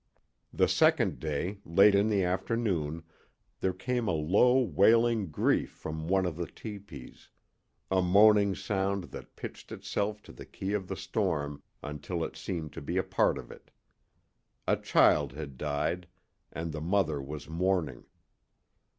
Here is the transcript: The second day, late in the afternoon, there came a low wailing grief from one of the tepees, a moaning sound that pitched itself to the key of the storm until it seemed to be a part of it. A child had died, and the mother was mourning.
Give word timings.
The 0.51 0.67
second 0.67 1.19
day, 1.19 1.59
late 1.63 1.93
in 1.93 2.09
the 2.09 2.23
afternoon, 2.23 3.03
there 3.59 3.71
came 3.71 4.07
a 4.07 4.11
low 4.13 4.59
wailing 4.59 5.29
grief 5.29 5.69
from 5.73 6.07
one 6.07 6.25
of 6.25 6.37
the 6.37 6.47
tepees, 6.47 7.29
a 7.91 8.01
moaning 8.01 8.55
sound 8.55 9.11
that 9.11 9.35
pitched 9.35 9.71
itself 9.71 10.23
to 10.23 10.31
the 10.31 10.47
key 10.47 10.73
of 10.73 10.87
the 10.87 10.97
storm 10.97 11.61
until 11.83 12.23
it 12.23 12.35
seemed 12.35 12.73
to 12.73 12.81
be 12.81 12.97
a 12.97 13.03
part 13.03 13.37
of 13.37 13.51
it. 13.51 13.69
A 14.67 14.75
child 14.75 15.33
had 15.33 15.55
died, 15.55 16.07
and 16.51 16.71
the 16.71 16.81
mother 16.81 17.21
was 17.21 17.47
mourning. 17.47 18.05